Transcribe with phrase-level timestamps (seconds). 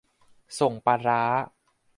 [0.59, 1.21] ส่งปลาร้า